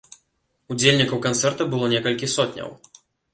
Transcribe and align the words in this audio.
Удзельнікаў 0.75 1.21
канцэрта 1.27 1.67
было 1.75 1.91
некалькі 1.93 2.31
сотняў. 2.37 2.75